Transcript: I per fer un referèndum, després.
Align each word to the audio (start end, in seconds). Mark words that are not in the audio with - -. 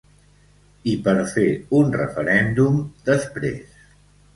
I 0.93 0.95
per 1.09 1.13
fer 1.35 1.45
un 1.83 1.95
referèndum, 2.01 2.85
després. 3.15 3.83